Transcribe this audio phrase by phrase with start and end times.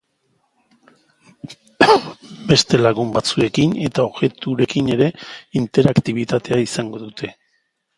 [2.49, 5.15] Beste lagun batzuekin eta objekturekin ere
[5.65, 7.35] interaktibitatea izango dute.